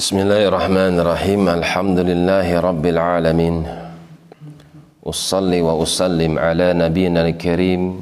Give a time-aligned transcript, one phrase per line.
[0.00, 1.60] Bismillahirrahmanirrahim.
[1.60, 3.68] Alhamdulillahi rabbil alamin.
[5.04, 8.00] Usalli wa usallim ala nabiyyina al-karim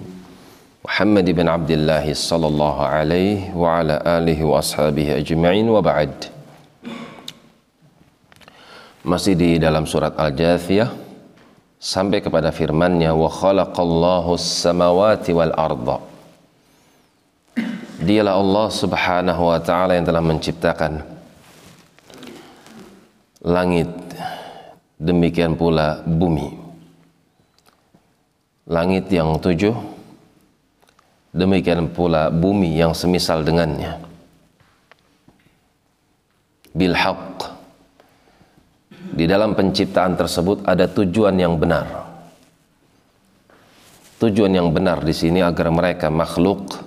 [0.87, 6.30] Muhammad ibn Abdullah sallallahu alaihi wa ala alihi wa ashabihi ajma'in wa ba'd.
[9.03, 10.94] Masih di dalam surat Al-Jathiyah
[11.82, 15.99] sampai kepada firman-Nya wa khalaqallahu as-samawati wal arda.
[17.99, 21.18] Dialah Allah Subhanahu wa taala yang telah menciptakan
[23.42, 23.90] langit
[24.98, 26.54] demikian pula bumi
[28.66, 29.74] langit yang tujuh
[31.30, 34.00] demikian pula bumi yang semisal dengannya
[36.74, 37.58] bil haqq
[39.19, 42.06] di dalam penciptaan tersebut ada tujuan yang benar.
[44.22, 46.78] Tujuan yang benar di sini agar mereka makhluk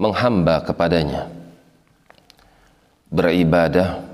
[0.00, 1.28] menghamba kepadanya.
[3.08, 4.13] Beribadah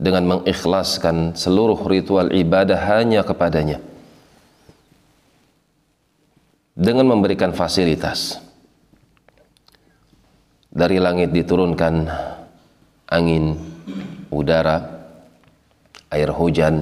[0.00, 3.84] dengan mengikhlaskan seluruh ritual ibadah hanya kepadanya.
[6.72, 8.40] Dengan memberikan fasilitas.
[10.72, 12.08] Dari langit diturunkan
[13.12, 13.60] angin,
[14.32, 15.04] udara,
[16.08, 16.80] air hujan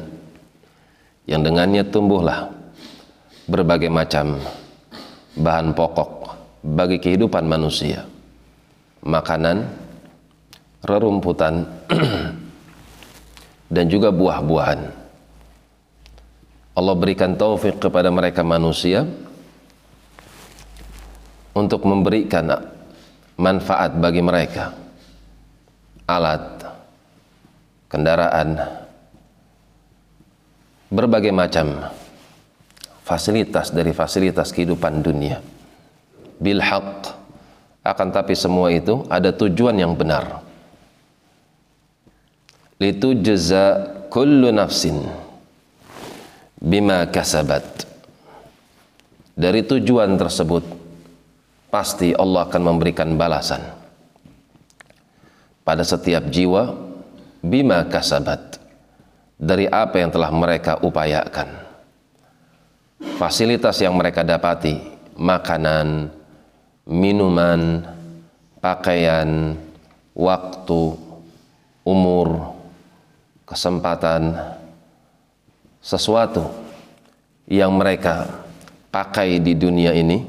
[1.26, 2.52] yang dengannya tumbuhlah
[3.50, 4.38] berbagai macam
[5.34, 6.10] bahan pokok
[6.62, 8.04] bagi kehidupan manusia
[9.04, 9.68] makanan
[10.84, 11.64] rerumputan
[13.68, 14.80] dan juga buah-buahan.
[16.78, 19.04] Allah berikan taufik kepada mereka manusia
[21.52, 22.48] untuk memberikan
[23.36, 24.72] manfaat bagi mereka.
[26.08, 26.64] Alat
[27.92, 28.56] kendaraan
[30.88, 31.92] berbagai macam
[33.04, 35.44] fasilitas dari fasilitas kehidupan dunia.
[36.38, 37.12] Bil haq
[37.84, 40.47] akan tapi semua itu ada tujuan yang benar
[42.78, 45.02] litu jaza kullu nafsin
[46.62, 47.86] bima kasabat
[49.34, 50.62] dari tujuan tersebut
[51.70, 53.62] pasti Allah akan memberikan balasan
[55.66, 56.74] pada setiap jiwa
[57.42, 58.58] bima kasabat
[59.38, 61.46] dari apa yang telah mereka upayakan.
[63.20, 64.74] Fasilitas yang mereka dapati,
[65.14, 66.10] makanan,
[66.82, 67.86] minuman,
[68.58, 69.54] pakaian,
[70.18, 70.82] waktu,
[71.86, 72.57] umur,
[73.48, 74.36] kesempatan,
[75.80, 76.44] sesuatu
[77.48, 78.28] yang mereka
[78.92, 80.20] pakai di dunia ini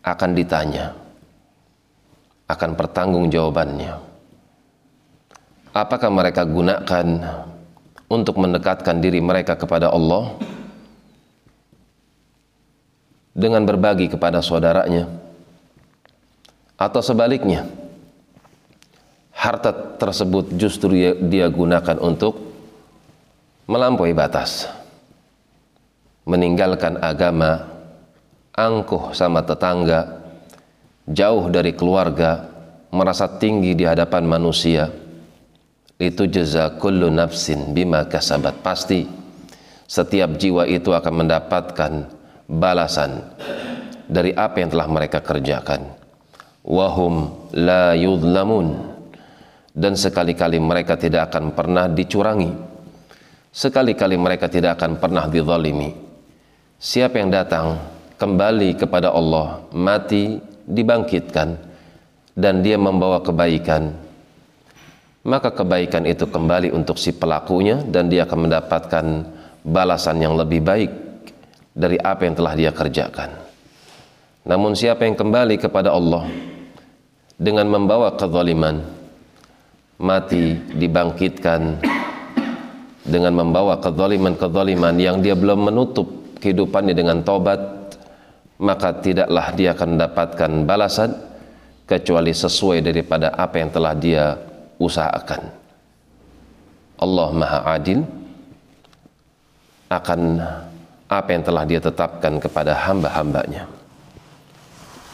[0.00, 0.96] akan ditanya,
[2.48, 4.00] akan pertanggung jawabannya.
[5.76, 7.06] Apakah mereka gunakan
[8.08, 10.32] untuk mendekatkan diri mereka kepada Allah?
[13.38, 15.06] Dengan berbagi kepada saudaranya?
[16.74, 17.77] Atau sebaliknya
[19.38, 19.70] harta
[20.02, 22.42] tersebut justru dia, gunakan untuk
[23.70, 24.66] melampaui batas.
[26.26, 27.70] Meninggalkan agama
[28.52, 30.20] angkuh sama tetangga
[31.08, 32.50] jauh dari keluarga
[32.90, 34.90] merasa tinggi di hadapan manusia.
[35.96, 38.60] Itu jaza kullu nafsin bima kasabat.
[38.60, 39.08] Pasti
[39.88, 41.92] setiap jiwa itu akan mendapatkan
[42.44, 43.24] balasan
[44.04, 45.96] dari apa yang telah mereka kerjakan.
[46.60, 48.87] Wahum la yudlamun
[49.74, 52.50] dan sekali-kali mereka tidak akan pernah dicurangi
[53.52, 55.90] sekali-kali mereka tidak akan pernah dizalimi
[56.78, 57.78] siapa yang datang
[58.16, 61.48] kembali kepada Allah mati dibangkitkan
[62.38, 64.08] dan dia membawa kebaikan
[65.28, 69.06] maka kebaikan itu kembali untuk si pelakunya dan dia akan mendapatkan
[69.60, 70.92] balasan yang lebih baik
[71.76, 73.30] dari apa yang telah dia kerjakan.
[74.48, 76.24] Namun siapa yang kembali kepada Allah
[77.36, 78.80] dengan membawa kezaliman,
[79.98, 81.82] mati dibangkitkan
[83.02, 86.06] dengan membawa kezaliman-kezaliman yang dia belum menutup
[86.38, 87.58] kehidupannya dengan tobat,
[88.62, 91.10] maka tidaklah dia akan mendapatkan balasan
[91.88, 94.24] kecuali sesuai daripada apa yang telah dia
[94.78, 95.50] usahakan.
[96.98, 98.00] Allah Maha Adil
[99.88, 100.20] akan
[101.08, 103.64] apa yang telah dia tetapkan kepada hamba-hambanya.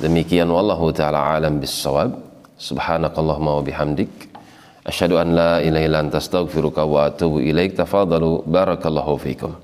[0.03, 2.11] Demikian wallahu taala alam bissawab.
[2.55, 4.34] Subhanakallahumma wa bihamdik
[4.85, 7.75] asyhadu an la ilaha illa anta astaghfiruka wa atubu ilaik.
[7.77, 9.64] Tafadalu barakallahu fikum.